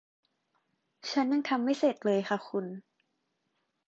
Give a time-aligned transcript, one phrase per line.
[1.11, 2.65] ฉันยังทำไม่เสร็จเลยค่ะคุณ